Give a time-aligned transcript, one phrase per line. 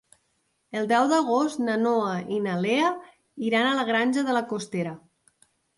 [0.79, 2.89] El deu d'agost na Noa i na Lea
[3.51, 5.01] iran a la Granja de la Costera.